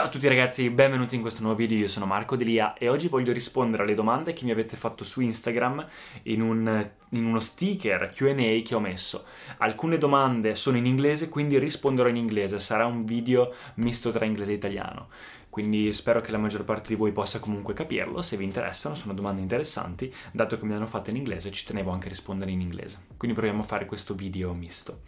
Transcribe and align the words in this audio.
Ciao 0.00 0.08
a 0.08 0.12
tutti 0.12 0.28
ragazzi, 0.28 0.70
benvenuti 0.70 1.14
in 1.14 1.20
questo 1.20 1.42
nuovo 1.42 1.58
video, 1.58 1.76
io 1.76 1.86
sono 1.86 2.06
Marco 2.06 2.34
Delia 2.34 2.72
e 2.72 2.88
oggi 2.88 3.08
voglio 3.08 3.34
rispondere 3.34 3.82
alle 3.82 3.92
domande 3.92 4.32
che 4.32 4.46
mi 4.46 4.50
avete 4.50 4.74
fatto 4.74 5.04
su 5.04 5.20
Instagram 5.20 5.86
in, 6.22 6.40
un, 6.40 6.90
in 7.10 7.26
uno 7.26 7.38
sticker 7.38 8.08
Q&A 8.08 8.62
che 8.62 8.74
ho 8.74 8.80
messo. 8.80 9.26
Alcune 9.58 9.98
domande 9.98 10.54
sono 10.54 10.78
in 10.78 10.86
inglese, 10.86 11.28
quindi 11.28 11.58
risponderò 11.58 12.08
in 12.08 12.16
inglese, 12.16 12.58
sarà 12.60 12.86
un 12.86 13.04
video 13.04 13.52
misto 13.74 14.10
tra 14.10 14.24
inglese 14.24 14.52
e 14.52 14.54
italiano. 14.54 15.08
Quindi 15.50 15.92
spero 15.92 16.22
che 16.22 16.30
la 16.30 16.38
maggior 16.38 16.64
parte 16.64 16.88
di 16.88 16.94
voi 16.94 17.12
possa 17.12 17.38
comunque 17.38 17.74
capirlo, 17.74 18.22
se 18.22 18.38
vi 18.38 18.44
interessano, 18.44 18.94
sono 18.94 19.12
domande 19.12 19.42
interessanti, 19.42 20.10
dato 20.32 20.56
che 20.56 20.62
me 20.62 20.70
le 20.70 20.76
hanno 20.76 20.86
fatte 20.86 21.10
in 21.10 21.16
inglese 21.16 21.50
ci 21.50 21.66
tenevo 21.66 21.90
anche 21.90 22.06
a 22.06 22.10
rispondere 22.10 22.50
in 22.50 22.62
inglese. 22.62 23.00
Quindi 23.18 23.36
proviamo 23.36 23.60
a 23.60 23.66
fare 23.66 23.84
questo 23.84 24.14
video 24.14 24.54
misto. 24.54 25.02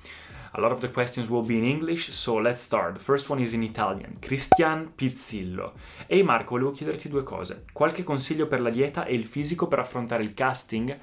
A 0.54 0.60
lot 0.60 0.70
of 0.70 0.80
the 0.80 0.90
questions 0.90 1.30
will 1.30 1.42
be 1.42 1.56
in 1.56 1.64
English, 1.64 2.10
so 2.10 2.38
let's 2.38 2.62
start. 2.62 2.98
The 2.98 3.02
first 3.02 3.30
one 3.30 3.40
is 3.40 3.54
in 3.54 3.62
Italian. 3.62 4.18
Cristian 4.20 4.92
Pizzillo. 4.94 5.72
Ehi 6.06 6.22
Marco, 6.22 6.50
volevo 6.50 6.72
chiederti 6.72 7.08
due 7.08 7.22
cose. 7.22 7.64
Qualche 7.72 8.02
consiglio 8.02 8.46
per 8.46 8.60
la 8.60 8.68
dieta 8.68 9.06
e 9.06 9.14
il 9.14 9.24
fisico 9.24 9.66
per 9.66 9.78
affrontare 9.78 10.22
il 10.22 10.34
casting? 10.34 10.98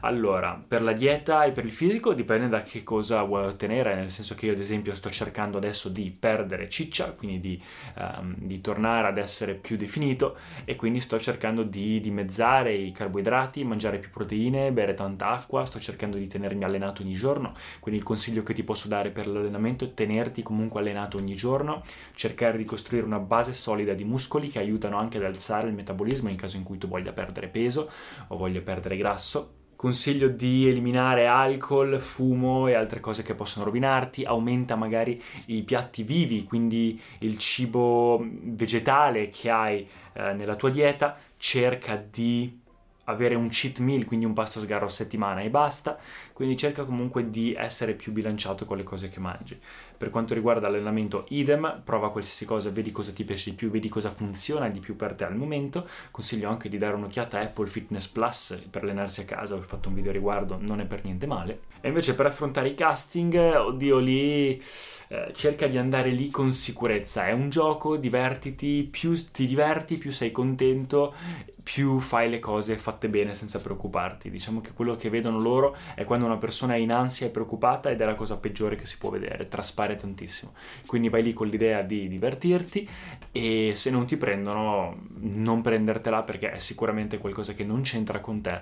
Allora, 0.00 0.62
per 0.66 0.82
la 0.82 0.92
dieta 0.92 1.44
e 1.44 1.52
per 1.52 1.64
il 1.64 1.70
fisico 1.70 2.14
dipende 2.14 2.48
da 2.48 2.62
che 2.62 2.82
cosa 2.82 3.22
vuoi 3.22 3.44
ottenere, 3.44 3.94
nel 3.94 4.10
senso 4.10 4.34
che 4.34 4.46
io 4.46 4.52
ad 4.52 4.58
esempio 4.58 4.94
sto 4.94 5.10
cercando 5.10 5.58
adesso 5.58 5.88
di 5.88 6.10
perdere 6.10 6.68
ciccia, 6.68 7.12
quindi 7.12 7.40
di, 7.40 7.62
um, 7.96 8.34
di 8.38 8.60
tornare 8.60 9.08
ad 9.08 9.18
essere 9.18 9.54
più 9.54 9.76
definito 9.76 10.36
e 10.64 10.76
quindi 10.76 11.00
sto 11.00 11.18
cercando 11.18 11.62
di 11.62 12.00
dimezzare 12.00 12.72
i 12.72 12.92
carboidrati, 12.92 13.64
mangiare 13.64 13.98
più 13.98 14.10
proteine, 14.10 14.72
bere 14.72 14.94
tanta 14.94 15.28
acqua, 15.28 15.64
sto 15.64 15.78
cercando 15.78 16.16
di 16.16 16.26
tenermi 16.26 16.64
allenato 16.64 17.02
ogni 17.02 17.14
giorno, 17.14 17.54
quindi 17.80 18.00
il 18.00 18.06
consiglio 18.06 18.42
che 18.42 18.54
ti 18.54 18.64
posso 18.64 18.88
dare 18.88 19.10
per 19.10 19.26
l'allenamento 19.26 19.84
è 19.84 19.94
tenerti 19.94 20.42
comunque 20.42 20.80
allenato 20.80 21.16
ogni 21.16 21.34
giorno, 21.34 21.82
cercare 22.14 22.56
di 22.56 22.64
costruire 22.64 23.06
una 23.06 23.18
base 23.18 23.52
solida 23.52 23.94
di 23.94 24.04
muscoli 24.04 24.48
che 24.48 24.58
aiutano 24.58 24.98
anche 24.98 25.18
ad 25.18 25.24
alzare 25.24 25.68
il 25.68 25.74
metabolismo 25.74 26.28
in 26.28 26.36
caso 26.36 26.56
in 26.56 26.62
cui 26.62 26.78
tu 26.78 26.88
voglia 26.88 27.12
perdere 27.12 27.48
peso 27.48 27.90
o 28.28 28.36
voglia 28.36 28.60
perdere 28.60 28.96
grasso 28.96 29.60
consiglio 29.82 30.28
di 30.28 30.68
eliminare 30.68 31.26
alcol, 31.26 31.98
fumo 32.00 32.68
e 32.68 32.74
altre 32.74 33.00
cose 33.00 33.24
che 33.24 33.34
possono 33.34 33.64
rovinarti, 33.64 34.22
aumenta 34.22 34.76
magari 34.76 35.20
i 35.46 35.64
piatti 35.64 36.04
vivi, 36.04 36.44
quindi 36.44 37.02
il 37.18 37.36
cibo 37.36 38.24
vegetale 38.42 39.28
che 39.28 39.50
hai 39.50 39.84
eh, 40.12 40.34
nella 40.34 40.54
tua 40.54 40.70
dieta, 40.70 41.16
cerca 41.36 41.96
di 41.96 42.60
avere 43.06 43.34
un 43.34 43.48
cheat 43.48 43.80
meal, 43.80 44.04
quindi 44.04 44.24
un 44.24 44.34
pasto 44.34 44.60
sgarro 44.60 44.86
a 44.86 44.88
settimana 44.88 45.40
e 45.40 45.50
basta, 45.50 45.98
quindi 46.32 46.56
cerca 46.56 46.84
comunque 46.84 47.28
di 47.28 47.52
essere 47.52 47.94
più 47.94 48.12
bilanciato 48.12 48.64
con 48.64 48.76
le 48.76 48.84
cose 48.84 49.08
che 49.08 49.18
mangi. 49.18 49.58
Per 50.02 50.10
quanto 50.10 50.34
riguarda 50.34 50.68
l'allenamento, 50.68 51.26
idem, 51.28 51.80
prova 51.84 52.10
qualsiasi 52.10 52.44
cosa, 52.44 52.70
vedi 52.70 52.90
cosa 52.90 53.12
ti 53.12 53.22
piace 53.22 53.50
di 53.50 53.56
più, 53.56 53.70
vedi 53.70 53.88
cosa 53.88 54.10
funziona 54.10 54.68
di 54.68 54.80
più 54.80 54.96
per 54.96 55.14
te 55.14 55.22
al 55.22 55.36
momento. 55.36 55.86
Consiglio 56.10 56.48
anche 56.48 56.68
di 56.68 56.76
dare 56.76 56.96
un'occhiata 56.96 57.38
a 57.38 57.42
Apple 57.42 57.68
Fitness 57.68 58.08
Plus 58.08 58.64
per 58.68 58.82
allenarsi 58.82 59.20
a 59.20 59.24
casa, 59.24 59.54
ho 59.54 59.60
fatto 59.60 59.90
un 59.90 59.94
video 59.94 60.10
a 60.10 60.14
riguardo, 60.14 60.58
non 60.60 60.80
è 60.80 60.86
per 60.86 61.04
niente 61.04 61.28
male. 61.28 61.60
E 61.80 61.86
invece 61.86 62.16
per 62.16 62.26
affrontare 62.26 62.70
i 62.70 62.74
casting, 62.74 63.32
oddio 63.36 63.98
lì, 63.98 64.60
eh, 65.06 65.32
cerca 65.34 65.68
di 65.68 65.78
andare 65.78 66.10
lì 66.10 66.30
con 66.30 66.52
sicurezza, 66.52 67.28
è 67.28 67.32
un 67.32 67.48
gioco, 67.48 67.96
divertiti, 67.96 68.88
più 68.90 69.14
ti 69.30 69.46
diverti, 69.46 69.98
più 69.98 70.10
sei 70.10 70.32
contento, 70.32 71.14
più 71.62 72.00
fai 72.00 72.28
le 72.28 72.38
cose 72.40 72.76
fatte 72.76 73.08
bene 73.08 73.34
senza 73.34 73.60
preoccuparti. 73.60 74.30
Diciamo 74.30 74.60
che 74.60 74.72
quello 74.72 74.96
che 74.96 75.10
vedono 75.10 75.38
loro 75.38 75.76
è 75.94 76.04
quando 76.04 76.26
una 76.26 76.36
persona 76.36 76.74
è 76.74 76.78
in 76.78 76.90
ansia 76.90 77.26
e 77.26 77.30
preoccupata 77.30 77.90
ed 77.90 78.00
è 78.00 78.04
la 78.04 78.14
cosa 78.14 78.36
peggiore 78.36 78.76
che 78.76 78.86
si 78.86 78.98
può 78.98 79.10
vedere, 79.10 79.48
traspare 79.48 79.91
tantissimo. 79.96 80.52
Quindi 80.86 81.08
vai 81.08 81.22
lì 81.22 81.32
con 81.32 81.48
l'idea 81.48 81.82
di 81.82 82.08
divertirti 82.08 82.88
e 83.30 83.72
se 83.74 83.90
non 83.90 84.06
ti 84.06 84.16
prendono 84.16 85.06
non 85.20 85.60
prendertela 85.60 86.22
perché 86.22 86.52
è 86.52 86.58
sicuramente 86.58 87.18
qualcosa 87.18 87.54
che 87.54 87.64
non 87.64 87.82
c'entra 87.82 88.20
con 88.20 88.40
te. 88.40 88.60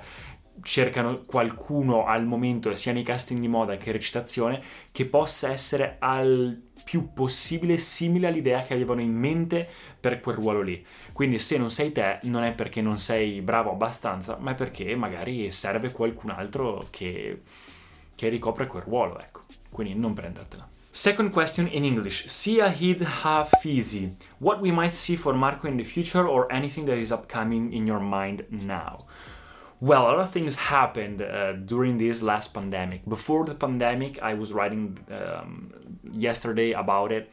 Cercano 0.63 1.23
qualcuno 1.25 2.05
al 2.05 2.27
momento, 2.27 2.75
sia 2.75 2.93
nei 2.93 3.03
casting 3.03 3.41
di 3.41 3.49
moda 3.49 3.77
che 3.77 3.93
recitazione, 3.93 4.61
che 4.93 5.07
possa 5.07 5.51
essere 5.51 5.97
al 6.01 6.69
più 6.91 7.13
possibile 7.13 7.79
simile 7.79 8.27
all'idea 8.27 8.65
che 8.65 8.75
avevano 8.75 9.01
in 9.01 9.13
mente 9.13 9.69
per 10.01 10.21
quel 10.21 10.35
ruolo 10.37 10.61
lì. 10.61 10.85
Quindi 11.13 11.39
se 11.39 11.57
non 11.57 11.71
sei 11.71 11.93
te 11.93 12.19
non 12.23 12.43
è 12.43 12.53
perché 12.53 12.81
non 12.81 12.99
sei 12.99 13.41
bravo 13.43 13.71
abbastanza, 13.71 14.37
ma 14.41 14.53
è 14.53 14.55
perché 14.55 14.95
magari 14.97 15.51
serve 15.51 15.93
qualcun 15.93 16.31
altro 16.31 16.87
che, 16.91 17.43
che 18.15 18.29
ricopre 18.29 18.67
quel 18.67 18.83
ruolo, 18.83 19.21
ecco. 19.21 19.43
Quindi 19.71 19.95
non 19.95 20.15
prendertela. 20.15 20.69
Second 20.93 21.31
question 21.31 21.69
in 21.69 21.85
English. 21.85 22.27
Siahid 22.27 22.99
Hafizi. 22.99 24.11
What 24.41 24.61
we 24.61 24.73
might 24.73 24.93
see 24.93 25.15
for 25.15 25.33
Marco 25.33 25.69
in 25.69 25.77
the 25.77 25.85
future 25.85 26.27
or 26.27 26.53
anything 26.53 26.87
that 26.87 26.99
is 26.99 27.13
upcoming 27.13 27.73
in 27.73 27.87
your 27.87 28.01
mind 28.01 28.45
now? 28.51 29.07
Well, 29.81 30.03
a 30.03 30.11
lot 30.11 30.19
of 30.19 30.31
things 30.31 30.57
happened 30.57 31.23
uh, 31.23 31.53
during 31.53 31.99
this 31.99 32.23
last 32.23 32.53
pandemic. 32.53 33.09
Before 33.09 33.45
the 33.45 33.55
pandemic, 33.55 34.21
I 34.21 34.35
was 34.35 34.53
writing 34.53 34.99
um, 35.13 35.73
yesterday 36.13 36.73
about 36.73 37.13
it. 37.13 37.31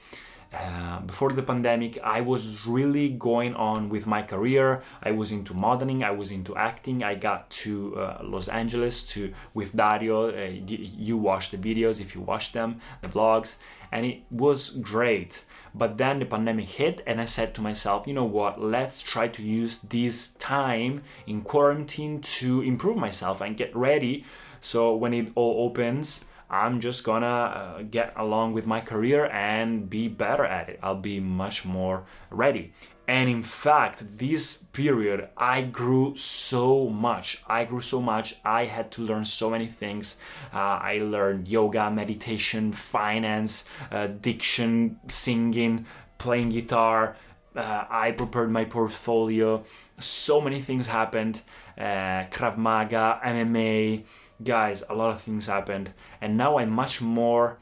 Uh, 0.59 0.99
before 1.01 1.29
the 1.29 1.43
pandemic, 1.43 1.99
I 2.03 2.21
was 2.21 2.65
really 2.65 3.09
going 3.09 3.53
on 3.55 3.89
with 3.89 4.07
my 4.07 4.23
career. 4.23 4.81
I 5.03 5.11
was 5.11 5.31
into 5.31 5.53
modeling. 5.53 6.03
I 6.03 6.11
was 6.11 6.31
into 6.31 6.55
acting. 6.55 7.03
I 7.03 7.15
got 7.15 7.49
to 7.61 7.95
uh, 7.95 8.19
Los 8.23 8.47
Angeles 8.47 9.03
to 9.13 9.33
with 9.53 9.75
Dario. 9.75 10.29
Uh, 10.29 10.49
you 10.49 11.17
watch 11.17 11.51
the 11.51 11.57
videos 11.57 12.01
if 12.01 12.15
you 12.15 12.21
watch 12.21 12.53
them, 12.53 12.81
the 13.01 13.07
vlogs, 13.07 13.57
and 13.91 14.05
it 14.05 14.23
was 14.31 14.71
great. 14.71 15.43
But 15.75 15.97
then 15.97 16.19
the 16.19 16.25
pandemic 16.25 16.69
hit, 16.69 17.01
and 17.05 17.21
I 17.21 17.25
said 17.25 17.53
to 17.55 17.61
myself, 17.61 18.07
you 18.07 18.13
know 18.15 18.25
what? 18.25 18.59
Let's 18.59 19.03
try 19.03 19.27
to 19.27 19.41
use 19.43 19.77
this 19.77 20.33
time 20.35 21.03
in 21.27 21.41
quarantine 21.41 22.19
to 22.39 22.61
improve 22.61 22.97
myself 22.97 23.41
and 23.41 23.55
get 23.55 23.75
ready. 23.75 24.25
So 24.59 24.95
when 24.95 25.13
it 25.13 25.31
all 25.35 25.65
opens, 25.67 26.25
I'm 26.49 26.79
just 26.79 27.03
gonna 27.03 27.25
uh, 27.27 27.81
get 27.83 28.13
along 28.15 28.53
with 28.53 28.65
my 28.65 28.81
career 28.81 29.25
and 29.25 29.89
be 29.89 30.07
better 30.07 30.45
at 30.45 30.69
it. 30.69 30.79
I'll 30.81 30.95
be 30.95 31.19
much 31.19 31.65
more 31.65 32.05
ready. 32.29 32.71
And 33.07 33.29
in 33.29 33.41
fact, 33.41 34.17
this 34.17 34.57
period, 34.57 35.29
I 35.37 35.61
grew 35.61 36.15
so 36.15 36.89
much. 36.89 37.41
I 37.47 37.63
grew 37.63 37.79
so 37.79 38.01
much. 38.01 38.35
I 38.43 38.65
had 38.65 38.91
to 38.91 39.01
learn 39.01 39.23
so 39.23 39.49
many 39.49 39.67
things. 39.67 40.17
Uh, 40.53 40.79
I 40.81 40.99
learned 41.01 41.47
yoga, 41.47 41.89
meditation, 41.89 42.73
finance, 42.73 43.63
uh, 43.91 44.07
diction, 44.07 44.99
singing, 45.07 45.85
playing 46.17 46.49
guitar. 46.49 47.15
Uh, 47.55 47.85
I 47.89 48.11
prepared 48.11 48.51
my 48.51 48.65
portfolio. 48.65 49.63
So 49.99 50.41
many 50.41 50.61
things 50.61 50.87
happened. 50.87 51.41
Uh, 51.77 52.27
Krav 52.29 52.57
Maga, 52.57 53.21
MMA. 53.23 54.03
Guys, 54.43 54.83
a 54.89 54.93
lot 54.93 55.11
of 55.11 55.21
things 55.21 55.47
happened. 55.47 55.93
And 56.21 56.37
now 56.37 56.57
I'm 56.57 56.69
much 56.69 57.01
more 57.01 57.57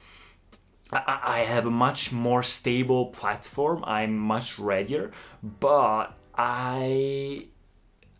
I 0.91 1.39
have 1.47 1.65
a 1.65 1.71
much 1.71 2.11
more 2.11 2.43
stable 2.43 3.07
platform. 3.07 3.83
I'm 3.85 4.17
much 4.17 4.59
readier, 4.59 5.11
but 5.41 6.15
I 6.37 7.47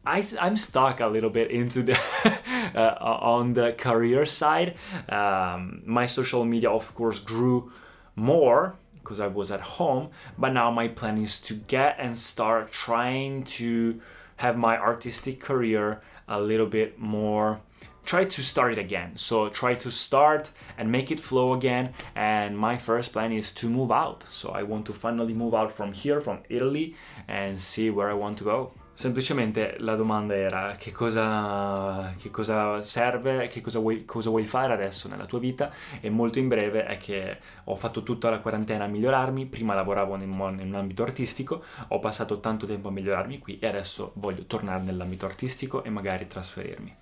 I, 0.06 0.24
I'm 0.40 0.56
stuck 0.56 1.00
a 1.00 1.08
little 1.08 1.30
bit 1.30 1.52
into 1.52 1.84
the 1.84 2.00
uh, 2.76 2.96
on 3.00 3.54
the 3.54 3.74
career 3.74 4.26
side. 4.26 4.76
Um, 5.10 5.82
my 5.86 6.06
social 6.06 6.44
media, 6.46 6.70
of 6.70 6.94
course, 6.96 7.20
grew 7.20 7.72
more 8.16 8.76
because 9.00 9.20
I 9.20 9.28
was 9.28 9.52
at 9.52 9.62
home, 9.62 10.10
but 10.38 10.52
now 10.54 10.72
my 10.72 10.88
plan 10.88 11.20
is 11.20 11.40
to 11.42 11.54
get 11.54 11.96
and 12.00 12.18
start 12.18 12.72
trying 12.72 13.44
to 13.44 14.02
have 14.38 14.58
my 14.58 14.78
artistic 14.78 15.40
career 15.40 16.02
a 16.28 16.42
little 16.42 16.66
bit 16.66 17.00
more 17.00 17.62
try 18.06 18.24
to 18.24 18.42
start 18.42 18.74
it 18.74 18.78
again. 18.78 19.18
So 19.18 19.50
try 19.50 19.76
to 19.76 19.92
start 19.92 20.52
and 20.78 20.92
make 20.92 21.12
it 21.12 21.20
flow 21.20 21.54
again. 21.54 21.94
And 22.16 22.58
my 22.58 22.78
first 22.78 23.12
plan 23.14 23.32
is 23.32 23.52
to 23.54 23.70
move 23.70 23.92
out. 23.92 24.26
So 24.30 24.50
I 24.50 24.64
want 24.64 24.86
to 24.88 24.94
finally 24.94 25.34
move 25.34 25.54
out 25.54 25.74
from 25.74 25.94
here, 25.94 26.22
from 26.22 26.40
Italy, 26.50 26.96
and 27.28 27.60
see 27.60 27.90
where 27.90 28.10
I 28.10 28.14
want 28.14 28.38
to 28.40 28.44
go. 28.44 28.72
Semplicemente 28.98 29.76
la 29.80 29.96
domanda 29.96 30.38
era 30.38 30.78
che 30.78 30.94
cosa, 30.94 32.14
che 32.18 32.32
cosa 32.32 32.80
serve, 32.80 33.48
che 33.48 33.60
cosa 33.60 33.80
vuoi, 33.80 34.06
cosa 34.06 34.30
vuoi, 34.30 34.46
fare 34.46 34.72
adesso 34.72 35.10
nella 35.10 35.26
tua 35.26 35.38
vita 35.38 35.70
e 36.00 36.10
molto 36.10 36.40
in 36.40 36.48
breve 36.48 36.86
è 36.86 36.98
che 36.98 37.40
ho 37.66 37.76
fatto 37.76 38.04
tutta 38.04 38.30
la 38.30 38.40
quarantena 38.40 38.86
a 38.86 38.88
migliorarmi, 38.88 39.48
prima 39.48 39.74
lavoravo 39.74 40.16
in, 40.16 40.22
in 40.22 40.68
un 40.70 40.76
ambito 40.76 41.04
artistico, 41.04 41.62
ho 41.90 42.00
passato 42.00 42.40
tanto 42.40 42.66
tempo 42.66 42.88
a 42.88 42.92
migliorarmi 42.92 43.40
qui 43.40 43.60
e 43.60 43.68
adesso 43.68 44.14
voglio 44.16 44.46
tornare 44.46 44.84
nell'ambito 44.84 45.26
artistico 45.26 45.84
e 45.84 45.90
magari 45.90 46.26
trasferirmi. 46.28 46.96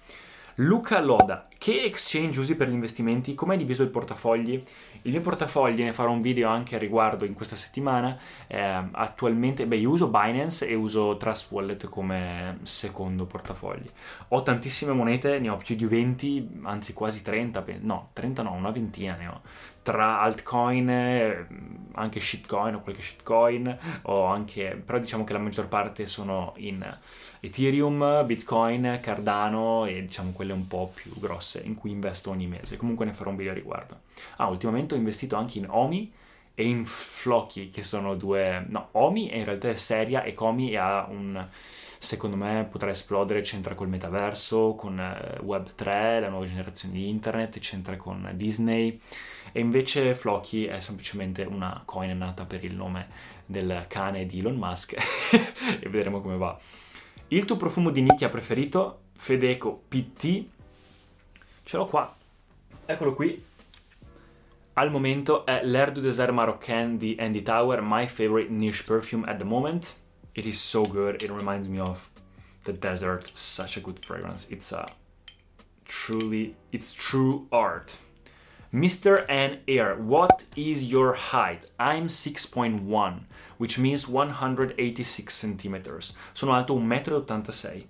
Luca 0.58 1.02
Loda, 1.02 1.48
che 1.58 1.82
exchange 1.82 2.40
usi 2.40 2.56
per 2.56 2.70
gli 2.70 2.74
investimenti? 2.74 3.36
Hai 3.36 3.58
diviso 3.58 3.82
il 3.82 3.90
portafogli? 3.90 4.64
Il 5.02 5.12
mio 5.12 5.22
portafogli, 5.22 5.82
ne 5.82 5.94
farò 5.94 6.12
un 6.12 6.22
video 6.22 6.48
anche 6.48 6.76
a 6.76 6.78
riguardo 6.78 7.26
in 7.26 7.34
questa 7.34 7.56
settimana, 7.56 8.16
eh, 8.46 8.88
attualmente, 8.92 9.66
beh, 9.66 9.78
io 9.78 9.90
uso 9.90 10.10
Binance 10.10 10.68
e 10.68 10.76
uso 10.76 11.18
Trust 11.18 11.52
Wallet 11.52 11.90
come 11.90 12.60
secondo 12.64 13.26
portafogli. 13.26 13.90
Ho 14.30 14.44
tantissime 14.44 14.94
monete, 14.94 15.40
ne 15.40 15.50
ho 15.50 15.58
più 15.58 15.76
di 15.76 15.86
20, 15.86 16.60
anzi 16.62 16.94
quasi 16.94 17.24
30, 17.24 17.64
no, 17.80 18.10
30 18.14 18.44
no, 18.44 18.54
una 18.54 18.70
ventina 18.70 19.16
ne 19.16 19.28
ho 19.28 19.42
tra 19.84 20.22
altcoin, 20.22 20.90
anche 21.92 22.20
shitcoin 22.20 22.76
o 22.76 22.82
qualche 22.82 23.02
shitcoin, 23.02 23.78
o 24.04 24.26
anche, 24.26 24.82
però 24.84 24.98
diciamo 24.98 25.26
che 25.26 25.34
la 25.34 25.40
maggior 25.40 25.68
parte 25.68 26.08
sono 26.08 26.54
in 26.58 26.98
Ethereum, 27.42 28.26
Bitcoin, 28.26 29.00
Cardano 29.02 29.86
e 29.86 30.02
diciamo 30.02 30.32
quelle 30.44 30.54
un 30.54 30.68
po' 30.68 30.92
più 30.94 31.12
grosse 31.18 31.62
in 31.64 31.76
cui 31.76 31.92
investo 31.92 32.30
ogni 32.30 32.48
mese. 32.48 32.78
Comunque 32.78 33.06
ne 33.06 33.14
farò 33.14 33.30
un 33.30 33.38
video 33.38 33.54
a 33.54 33.56
riguardo. 33.56 34.02
Ah, 34.38 34.48
ultimamente 34.48 34.94
ho 34.94 34.98
investito 34.98 35.38
anche 35.38 35.58
in 35.58 35.68
Omi 35.70 36.12
e 36.54 36.68
in 36.68 36.86
Flocky, 36.86 37.70
che 37.70 37.84
sono 37.84 38.16
due... 38.16 38.64
No, 38.68 38.90
Omi 38.92 39.36
in 39.36 39.46
realtà 39.46 39.70
è 39.70 39.76
seria 39.76 40.24
e 40.24 40.34
Komi 40.34 40.76
ha 40.76 41.08
un 41.10 41.48
secondo 42.04 42.36
me 42.36 42.68
potrà 42.70 42.90
esplodere, 42.90 43.40
c'entra 43.40 43.76
col 43.76 43.88
metaverso, 43.88 44.76
con 44.76 45.00
eh, 45.00 45.40
Web3, 45.42 46.20
la 46.20 46.28
nuova 46.28 46.46
generazione 46.46 46.96
di 46.96 47.08
internet, 47.08 47.60
c'entra 47.60 47.96
con 47.96 48.30
Disney 48.34 49.00
e 49.54 49.62
invece 49.62 50.14
Flocky 50.14 50.66
è 50.66 50.82
semplicemente 50.82 51.44
una 51.44 51.82
coin 51.86 52.18
nata 52.18 52.44
per 52.44 52.66
il 52.66 52.76
nome 52.76 53.08
del 53.46 53.86
cane 53.88 54.26
di 54.26 54.40
Elon 54.40 54.56
Musk 54.56 54.96
e 55.80 55.88
vedremo 55.88 56.20
come 56.20 56.36
va. 56.36 56.60
Il 57.30 57.46
tuo 57.46 57.56
profumo 57.56 57.90
di 57.90 58.02
nicchia 58.02 58.28
preferito? 58.28 59.03
Fedeco 59.16 59.82
PT. 59.90 60.46
Ce 61.64 61.78
l'ho 61.78 61.86
qua. 61.86 62.16
Eccolo 62.86 63.14
qui. 63.14 63.42
Al 64.76 64.90
momento 64.90 65.46
è 65.46 65.64
l'Air 65.64 65.92
du 65.92 66.02
Désert 66.02 66.32
Marocain 66.32 66.98
di 66.98 67.16
Andy 67.20 67.44
Tower, 67.44 67.82
my 67.82 68.08
favorite 68.08 68.50
niche 68.50 68.84
perfume 68.84 69.24
at 69.28 69.38
the 69.38 69.46
moment. 69.46 69.96
It 70.34 70.46
is 70.46 70.60
so 70.60 70.84
good. 70.84 71.22
It 71.22 71.30
reminds 71.30 71.68
me 71.68 71.80
of 71.80 72.10
the 72.64 72.74
desert. 72.74 73.32
Such 73.36 73.78
a 73.78 73.82
good 73.82 74.00
fragrance. 74.04 74.48
It's 74.50 74.72
a 74.72 74.88
truly, 75.86 76.56
it's 76.72 76.94
true 76.94 77.48
art. 77.52 78.00
Mr. 78.74 79.24
N 79.30 79.60
Air, 79.68 79.96
what 79.96 80.46
is 80.56 80.92
your 80.92 81.14
height? 81.14 81.68
I'm 81.78 82.08
6.1, 82.08 83.26
which 83.60 83.78
means 83.78 84.08
186 84.08 85.32
centimeters. 85.32 86.14
Sono 86.34 86.54
alto 86.54 86.74
1,86 86.74 87.76
m. 87.76 87.84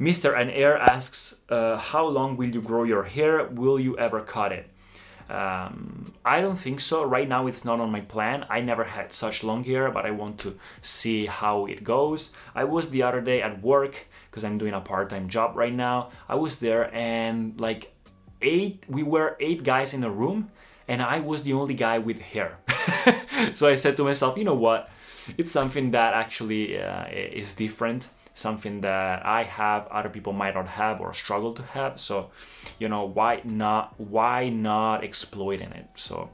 Mr. 0.00 0.36
N 0.36 0.50
Air 0.50 0.76
asks, 0.78 1.42
uh, 1.48 1.76
how 1.76 2.06
long 2.06 2.36
will 2.36 2.52
you 2.52 2.60
grow 2.60 2.84
your 2.84 3.04
hair? 3.04 3.44
Will 3.44 3.78
you 3.78 3.96
ever 3.98 4.20
cut 4.20 4.52
it? 4.52 4.70
Um, 5.28 6.12
I 6.24 6.40
don't 6.40 6.58
think 6.58 6.80
so. 6.80 7.04
Right 7.04 7.28
now, 7.28 7.46
it's 7.46 7.64
not 7.64 7.80
on 7.80 7.90
my 7.90 8.00
plan. 8.00 8.44
I 8.50 8.60
never 8.60 8.84
had 8.84 9.12
such 9.12 9.42
long 9.42 9.64
hair, 9.64 9.90
but 9.90 10.04
I 10.04 10.10
want 10.10 10.38
to 10.40 10.58
see 10.82 11.26
how 11.26 11.66
it 11.66 11.82
goes. 11.82 12.32
I 12.54 12.64
was 12.64 12.90
the 12.90 13.02
other 13.02 13.20
day 13.20 13.40
at 13.40 13.62
work 13.62 14.06
because 14.30 14.44
I'm 14.44 14.58
doing 14.58 14.74
a 14.74 14.80
part 14.80 15.10
time 15.10 15.28
job 15.28 15.56
right 15.56 15.72
now. 15.72 16.10
I 16.28 16.34
was 16.34 16.58
there 16.58 16.92
and 16.94 17.58
like 17.60 17.92
eight 18.42 18.84
we 18.88 19.02
were 19.02 19.36
eight 19.40 19.62
guys 19.62 19.94
in 19.94 20.04
a 20.04 20.10
room 20.10 20.50
and 20.86 21.00
I 21.00 21.20
was 21.20 21.42
the 21.42 21.52
only 21.54 21.74
guy 21.74 21.98
with 21.98 22.20
hair. 22.20 22.58
so 23.54 23.68
I 23.68 23.76
said 23.76 23.96
to 23.96 24.04
myself, 24.04 24.36
you 24.36 24.44
know 24.44 24.54
what? 24.54 24.90
It's 25.38 25.50
something 25.50 25.92
that 25.92 26.12
actually 26.12 26.78
uh, 26.78 27.06
is 27.08 27.54
different, 27.54 28.08
something 28.34 28.80
that 28.80 29.24
I 29.24 29.44
have, 29.44 29.86
other 29.90 30.10
people 30.10 30.32
might 30.32 30.54
not 30.54 30.68
have 30.68 31.00
or 31.00 31.14
struggle 31.14 31.52
to 31.54 31.62
have. 31.72 31.96
So, 31.96 32.30
you 32.78 32.88
know, 32.88 33.04
why 33.04 33.40
not? 33.44 33.94
Why 33.96 34.50
not 34.50 35.02
exploiting 35.02 35.72
it? 35.72 35.86
So. 35.94 36.30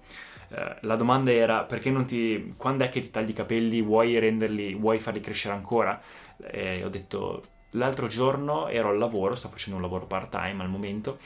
Uh, 0.52 0.74
la 0.80 0.96
domanda 0.96 1.30
era 1.30 1.62
perché 1.62 1.92
non 1.92 2.04
ti 2.04 2.52
quando 2.56 2.82
è 2.82 2.88
che 2.88 2.98
ti 2.98 3.10
tagli 3.10 3.28
i 3.28 3.32
capelli 3.32 3.82
vuoi 3.82 4.18
renderli 4.18 4.74
vuoi 4.74 4.98
farli 4.98 5.20
crescere 5.20 5.54
ancora 5.54 6.00
e 6.42 6.82
ho 6.82 6.88
detto 6.88 7.44
l'altro 7.74 8.08
giorno 8.08 8.66
ero 8.66 8.88
al 8.88 8.98
lavoro 8.98 9.36
sto 9.36 9.48
facendo 9.48 9.76
un 9.76 9.82
lavoro 9.82 10.06
part 10.06 10.28
time 10.28 10.60
al 10.60 10.68
momento 10.68 11.18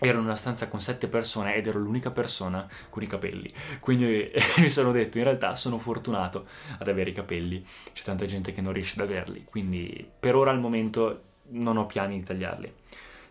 ero 0.00 0.18
in 0.18 0.24
una 0.24 0.36
stanza 0.36 0.68
con 0.68 0.80
sette 0.80 1.08
persone 1.08 1.54
ed 1.54 1.66
ero 1.66 1.78
l'unica 1.78 2.10
persona 2.10 2.66
con 2.88 3.02
i 3.02 3.06
capelli. 3.06 3.50
Quindi 3.80 4.30
mi 4.58 4.70
sono 4.70 4.92
detto, 4.92 5.18
in 5.18 5.24
realtà 5.24 5.54
sono 5.54 5.78
fortunato 5.78 6.46
ad 6.78 6.88
avere 6.88 7.10
i 7.10 7.14
capelli. 7.14 7.64
C'è 7.92 8.02
tanta 8.02 8.24
gente 8.26 8.52
che 8.52 8.60
non 8.60 8.72
riesce 8.72 9.00
ad 9.00 9.08
averli, 9.08 9.44
quindi 9.44 10.08
per 10.18 10.34
ora 10.34 10.50
al 10.50 10.60
momento 10.60 11.22
non 11.50 11.76
ho 11.76 11.86
piani 11.86 12.18
di 12.18 12.24
tagliarli. 12.24 12.72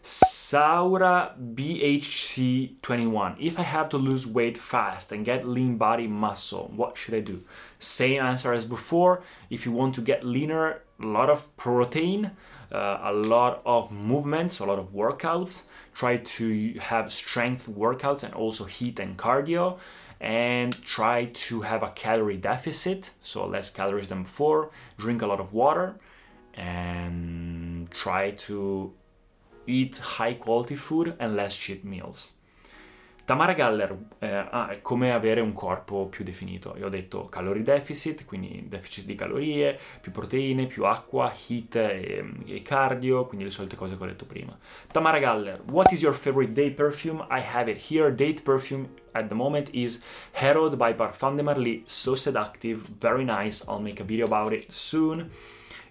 Saura 0.02 1.36
BHC21. 1.38 3.36
If 3.38 3.60
I 3.60 3.64
have 3.64 3.90
to 3.90 3.98
lose 3.98 4.26
weight 4.28 4.58
fast 4.58 5.12
and 5.12 5.26
get 5.26 5.46
lean 5.46 5.78
body 5.78 6.08
muscle, 6.08 6.72
what 6.76 6.98
should 6.98 7.14
I 7.14 7.22
do? 7.22 7.42
Same 7.78 8.20
answer 8.20 8.54
as 8.54 8.66
before. 8.66 9.22
If 9.50 9.66
you 9.66 9.74
want 9.74 9.94
to 9.96 10.02
get 10.02 10.24
leaner, 10.24 10.84
a 11.02 11.06
lot 11.06 11.30
of 11.30 11.56
protein, 11.58 12.32
uh, 12.72 13.00
a 13.02 13.14
lot 13.14 13.62
of 13.66 13.92
movements, 13.92 14.60
a 14.60 14.66
lot 14.66 14.80
of 14.80 14.94
workouts. 14.94 15.66
Try 15.94 16.18
to 16.18 16.74
have 16.80 17.12
strength 17.12 17.68
workouts 17.68 18.24
and 18.24 18.34
also 18.34 18.66
heat 18.66 19.00
and 19.00 19.18
cardio. 19.18 19.80
And 20.22 20.74
try 20.84 21.26
to 21.26 21.62
have 21.62 21.82
a 21.82 21.92
calorie 21.92 22.38
deficit, 22.38 23.12
so 23.22 23.46
less 23.48 23.70
calories 23.70 24.10
than 24.10 24.24
before. 24.24 24.70
Drink 24.98 25.22
a 25.22 25.28
lot 25.28 25.40
of 25.40 25.54
water 25.54 25.96
and 26.54 27.90
try 27.90 28.32
to 28.32 28.94
eat 29.66 29.98
high 29.98 30.34
quality 30.34 30.76
food 30.76 31.16
and 31.20 31.36
less 31.36 31.56
cheat 31.56 31.86
meals. 31.86 32.34
Tamara 33.30 33.54
Galler, 33.54 33.96
eh, 34.18 34.28
ah, 34.28 34.76
come 34.82 35.14
avere 35.14 35.40
un 35.40 35.54
corpo 35.54 36.08
più 36.08 36.24
definito. 36.24 36.74
Io 36.80 36.88
ho 36.88 36.90
detto 36.90 37.30
calorie 37.30 37.62
deficit, 37.62 38.26
quindi 38.26 38.66
deficit 38.68 39.06
di 39.06 39.14
calorie, 39.14 39.78
più 40.02 40.12
proteine, 40.12 40.66
più 40.66 40.86
acqua, 40.86 41.32
heat 41.48 41.76
e, 41.76 42.28
e, 42.48 42.62
cardio, 42.64 43.28
quindi 43.28 43.46
le 43.46 43.52
solite 43.52 43.76
cose 43.76 43.96
che 43.96 44.04
ho 44.04 44.08
detto 44.08 44.26
prima. 44.26 44.58
Tamara 44.92 45.20
Galler, 45.20 45.62
what 45.70 45.92
is 45.92 46.02
your 46.02 46.16
favorite 46.16 46.54
date 46.54 46.74
perfume? 46.74 47.24
I 47.30 47.44
have 47.54 47.70
it 47.70 47.92
here. 47.92 48.12
Date 48.12 48.42
perfume 48.42 48.90
at 49.12 49.28
the 49.28 49.36
moment 49.36 49.70
is 49.74 50.02
Herod 50.32 50.76
by 50.76 50.96
Parfum 50.96 51.36
de 51.36 51.44
Marly, 51.44 51.84
so 51.86 52.16
seductive, 52.16 52.82
very 52.98 53.24
nice. 53.24 53.64
I'll 53.68 53.80
make 53.80 54.02
a 54.02 54.06
video 54.06 54.26
about 54.26 54.54
it 54.54 54.72
soon. 54.72 55.30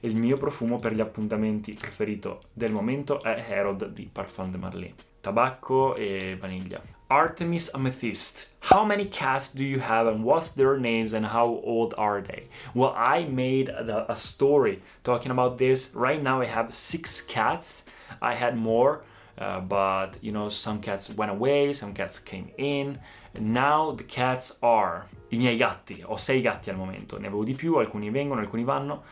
Il 0.00 0.16
mio 0.16 0.36
profumo 0.38 0.80
per 0.80 0.92
gli 0.92 1.00
appuntamenti 1.00 1.74
preferito 1.74 2.40
del 2.52 2.72
momento 2.72 3.22
è 3.22 3.44
Herod 3.48 3.92
di 3.92 4.08
Parfum 4.10 4.50
de 4.50 4.58
Marly. 4.58 4.94
Tabacco 5.20 5.94
e 5.96 6.36
vaniglia. 6.36 6.80
Artemis 7.10 7.70
Amethyst. 7.74 8.48
How 8.60 8.84
many 8.84 9.06
cats 9.06 9.50
do 9.50 9.64
you 9.64 9.80
have 9.80 10.06
and 10.06 10.24
what's 10.24 10.50
their 10.50 10.76
names 10.76 11.14
and 11.14 11.26
how 11.26 11.46
old 11.64 11.94
are 11.96 12.20
they? 12.20 12.48
Well, 12.74 12.92
I 12.94 13.24
made 13.24 13.70
a, 13.70 14.12
a 14.12 14.14
story 14.14 14.82
talking 15.04 15.30
about 15.30 15.56
this. 15.56 15.94
Right 15.94 16.22
now 16.22 16.42
I 16.42 16.46
have 16.46 16.74
six 16.74 17.22
cats. 17.22 17.86
I 18.20 18.34
had 18.34 18.58
more, 18.58 19.04
uh, 19.38 19.60
but 19.60 20.18
you 20.20 20.32
know, 20.32 20.50
some 20.50 20.80
cats 20.80 21.14
went 21.14 21.30
away, 21.30 21.72
some 21.72 21.94
cats 21.94 22.18
came 22.18 22.50
in. 22.58 22.98
And 23.34 23.54
now 23.54 23.92
the 23.92 24.04
cats 24.04 24.58
are 24.62 25.06
i 25.32 25.36
miei 25.36 25.56
gatti. 25.56 26.02
Ho 26.04 26.16
sei 26.16 26.42
gatti 26.42 26.68
al 26.68 26.76
momento, 26.76 27.18
ne 27.18 27.28
avevo 27.28 27.44
di 27.44 27.54
più, 27.54 27.76
alcuni 27.76 28.10
vengono, 28.10 28.42
alcuni 28.42 28.64
vanno. 28.64 29.04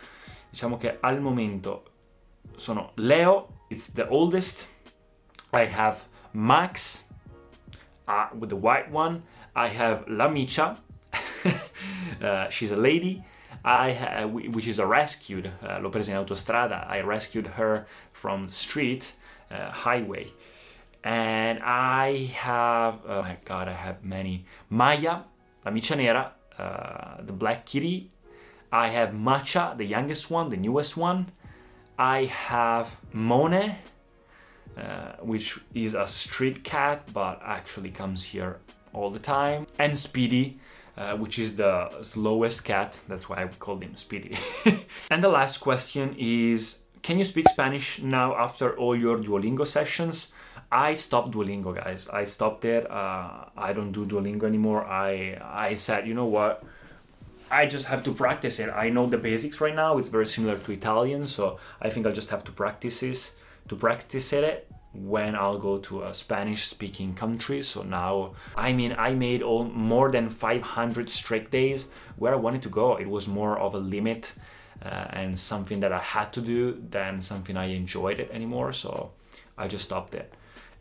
Diciamo 0.50 0.76
che 0.76 0.98
al 1.00 1.20
momento 1.20 1.84
sono 2.56 2.92
Leo, 2.96 3.48
it's 3.68 3.92
the 3.92 4.06
oldest. 4.08 4.75
I 5.56 5.64
have 5.64 6.04
Max, 6.34 7.06
uh, 8.06 8.28
with 8.38 8.50
the 8.50 8.56
white 8.56 8.90
one, 8.90 9.22
I 9.54 9.68
have 9.68 10.04
La 10.06 10.28
Micha. 10.28 10.76
uh, 12.22 12.50
she's 12.50 12.70
a 12.70 12.76
lady. 12.76 13.25
I 13.64 13.92
ha- 13.94 14.26
which 14.26 14.66
is 14.66 14.78
a 14.78 14.86
rescued. 14.86 15.50
Uh, 15.66 15.78
l'ho 15.78 15.90
presa 15.90 16.10
in 16.10 16.16
autostrada. 16.22 16.86
I 16.86 17.00
rescued 17.00 17.46
her 17.58 17.86
from 18.12 18.48
the 18.48 18.52
street, 18.52 19.12
uh, 19.50 19.70
highway. 19.70 20.30
And 21.02 21.60
I 21.62 22.26
have, 22.34 23.00
oh 23.08 23.22
my 23.22 23.38
god, 23.46 23.68
I 23.68 23.72
have 23.72 24.04
many. 24.04 24.44
Maya, 24.68 25.22
la 25.64 25.72
Micia 25.72 25.96
Nera, 25.96 26.32
uh, 26.58 27.22
the 27.22 27.32
Black 27.32 27.64
Kitty. 27.64 28.10
I 28.70 28.88
have 28.88 29.14
Macha, 29.14 29.75
the 29.78 29.86
youngest 29.86 30.30
one, 30.30 30.50
the 30.50 30.58
newest 30.58 30.98
one. 30.98 31.32
I 31.98 32.26
have 32.26 32.96
Mone, 33.10 33.76
uh, 34.76 35.12
which 35.21 35.59
is 35.75 35.95
a 35.95 36.06
street 36.06 36.62
cat 36.62 37.09
but 37.12 37.40
actually 37.45 37.90
comes 37.90 38.25
here 38.25 38.59
all 38.92 39.11
the 39.11 39.18
time. 39.18 39.66
And 39.78 39.97
Speedy, 39.97 40.59
uh, 40.97 41.16
which 41.16 41.38
is 41.38 41.56
the 41.56 42.02
slowest 42.02 42.64
cat. 42.64 42.99
That's 43.09 43.28
why 43.28 43.42
I 43.42 43.47
called 43.47 43.83
him 43.83 43.97
Speedy. 43.97 44.37
and 45.11 45.23
the 45.25 45.28
last 45.28 45.59
question 45.59 46.14
is 46.18 46.85
Can 47.02 47.18
you 47.18 47.25
speak 47.25 47.49
Spanish 47.49 48.02
now 48.02 48.35
after 48.35 48.76
all 48.76 48.97
your 48.97 49.18
Duolingo 49.18 49.66
sessions? 49.66 50.33
I 50.71 50.95
stopped 50.95 51.30
Duolingo, 51.30 51.75
guys. 51.75 52.09
I 52.09 52.25
stopped 52.25 52.64
it. 52.64 52.90
Uh, 52.90 53.45
I 53.56 53.73
don't 53.73 53.92
do 53.92 54.04
Duolingo 54.04 54.45
anymore. 54.45 54.85
I 54.85 55.38
I 55.42 55.75
said, 55.75 56.06
you 56.06 56.14
know 56.14 56.26
what? 56.26 56.64
I 57.50 57.66
just 57.66 57.87
have 57.87 58.02
to 58.02 58.12
practice 58.12 58.59
it. 58.59 58.71
I 58.71 58.90
know 58.90 59.06
the 59.06 59.18
basics 59.18 59.61
right 59.61 59.75
now. 59.75 59.99
It's 59.99 60.09
very 60.09 60.26
similar 60.26 60.59
to 60.59 60.73
Italian, 60.73 61.26
so 61.26 61.59
I 61.80 61.90
think 61.90 62.04
I'll 62.04 62.12
just 62.12 62.30
have 62.30 62.42
to 62.45 62.52
practice 62.52 63.00
this 63.00 63.37
to 63.68 63.76
practice 63.76 64.32
it 64.32 64.70
when 64.92 65.35
I'll 65.35 65.58
go 65.58 65.78
to 65.78 66.04
a 66.04 66.14
Spanish 66.14 66.64
speaking 66.66 67.14
country. 67.14 67.62
So 67.62 67.82
now, 67.82 68.32
I 68.56 68.73
mean, 68.73 68.94
I 68.99 69.14
made 69.14 69.42
all 69.42 69.64
more 69.64 70.11
than 70.11 70.30
500 70.30 71.11
straight 71.11 71.50
days 71.50 71.90
where 72.16 72.32
I 72.32 72.37
wanted 72.37 72.62
to 72.62 72.68
go. 72.68 72.96
It 72.96 73.08
was 73.08 73.28
more 73.28 73.58
of 73.58 73.75
a 73.75 73.78
limit 73.78 74.32
uh, 74.85 75.06
and 75.11 75.38
something 75.38 75.80
that 75.80 75.92
I 75.92 75.99
had 75.99 76.32
to 76.35 76.40
do 76.40 76.82
than 76.90 77.20
something 77.20 77.56
I 77.56 77.66
enjoyed 77.66 78.20
it 78.20 78.30
anymore. 78.30 78.73
So 78.73 79.12
I 79.58 79.68
just 79.68 79.85
stopped 79.85 80.14
it. 80.14 80.32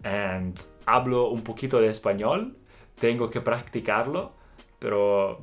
And 0.04 0.62
hablo 0.88 1.34
un 1.34 1.42
poquito 1.42 1.82
de 1.82 1.90
español, 1.90 2.54
tengo 3.00 3.30
que 3.30 3.42
practicarlo, 3.42 4.32
pero 4.80 5.42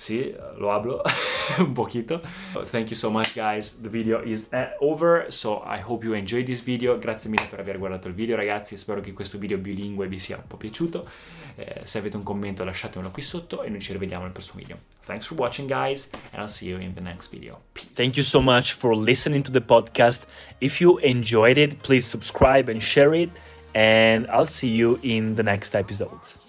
Sí, 0.00 0.34
lo 0.56 0.72
hablo 0.72 1.02
un 1.58 1.74
poquito. 1.74 2.22
Thank 2.70 2.88
you 2.88 2.96
so 2.96 3.10
much 3.10 3.34
guys. 3.34 3.82
The 3.82 3.90
video 3.90 4.22
is 4.22 4.48
uh, 4.50 4.70
over, 4.80 5.26
so 5.28 5.62
I 5.62 5.78
hope 5.78 6.06
you 6.06 6.14
enjoyed 6.14 6.46
this 6.46 6.62
video. 6.62 6.98
Grazie 6.98 7.28
mille 7.28 7.44
per 7.50 7.60
aver 7.60 7.76
guardato 7.76 8.08
il 8.08 8.14
video 8.14 8.34
ragazzi, 8.34 8.78
spero 8.78 9.02
che 9.02 9.12
questo 9.12 9.36
video 9.36 9.58
bilingue 9.58 10.08
vi 10.08 10.18
sia 10.18 10.36
un 10.36 10.46
po' 10.46 10.56
piaciuto. 10.56 11.06
Eh, 11.54 11.82
se 11.84 11.98
avete 11.98 12.16
un 12.16 12.22
commento 12.22 12.64
lasciatemelo 12.64 13.10
qui 13.10 13.20
sotto 13.20 13.62
e 13.62 13.68
noi 13.68 13.82
ci 13.82 13.92
rivediamo 13.92 14.22
nel 14.22 14.32
prossimo 14.32 14.62
video. 14.62 14.78
Thanks 15.04 15.26
for 15.26 15.38
watching 15.38 15.68
guys 15.68 16.08
and 16.32 16.40
I'll 16.40 16.48
see 16.48 16.70
you 16.70 16.80
in 16.80 16.94
the 16.94 17.02
next 17.02 17.30
video. 17.30 17.60
Peace. 17.74 17.90
Thank 17.92 18.16
you 18.16 18.24
so 18.24 18.40
much 18.40 18.72
for 18.72 18.96
listening 18.96 19.42
to 19.42 19.52
the 19.52 19.60
podcast. 19.60 20.24
If 20.60 20.80
you 20.80 20.98
enjoyed 21.02 21.58
it, 21.58 21.82
please 21.82 22.08
subscribe 22.08 22.70
and 22.70 22.80
share 22.80 23.12
it 23.12 23.28
and 23.74 24.26
I'll 24.28 24.46
see 24.46 24.74
you 24.74 24.98
in 25.02 25.34
the 25.34 25.42
next 25.42 25.74
episodes. 25.74 26.40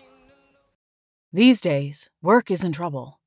These 1.34 1.60
days, 1.60 2.10
work 2.22 2.50
is 2.50 2.64
in 2.64 2.72
trouble. 2.72 3.21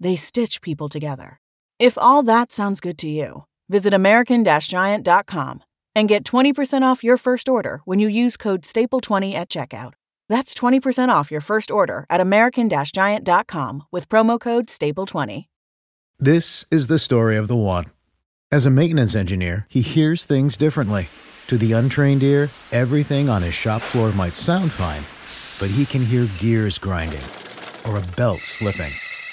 they 0.00 0.16
stitch 0.16 0.60
people 0.60 0.88
together. 0.88 1.40
If 1.78 1.98
all 1.98 2.22
that 2.22 2.52
sounds 2.52 2.80
good 2.80 2.98
to 2.98 3.08
you, 3.08 3.44
visit 3.68 3.92
American 3.92 4.44
Giant.com 4.44 5.62
and 5.94 6.08
get 6.08 6.24
20% 6.24 6.82
off 6.82 7.02
your 7.02 7.16
first 7.16 7.48
order 7.48 7.80
when 7.84 7.98
you 7.98 8.08
use 8.08 8.36
code 8.36 8.62
STAPLE20 8.62 9.34
at 9.34 9.48
checkout. 9.48 9.92
That's 10.28 10.54
20% 10.54 11.08
off 11.08 11.30
your 11.30 11.40
first 11.40 11.70
order 11.70 12.06
at 12.10 12.20
American 12.20 12.68
Giant.com 12.68 13.84
with 13.90 14.08
promo 14.08 14.40
code 14.40 14.66
STAPLE20. 14.66 15.46
This 16.18 16.64
is 16.70 16.86
the 16.86 16.98
story 16.98 17.36
of 17.36 17.48
the 17.48 17.56
one. 17.56 17.86
As 18.50 18.64
a 18.64 18.70
maintenance 18.70 19.14
engineer, 19.14 19.66
he 19.68 19.82
hears 19.82 20.24
things 20.24 20.56
differently. 20.56 21.08
To 21.48 21.58
the 21.58 21.72
untrained 21.72 22.22
ear, 22.22 22.48
everything 22.72 23.28
on 23.28 23.42
his 23.42 23.54
shop 23.54 23.82
floor 23.82 24.12
might 24.12 24.34
sound 24.34 24.72
fine, 24.72 25.02
but 25.60 25.74
he 25.74 25.84
can 25.84 26.04
hear 26.04 26.28
gears 26.38 26.78
grinding 26.78 27.22
or 27.86 27.98
a 27.98 28.16
belt 28.16 28.40
slipping. 28.40 28.92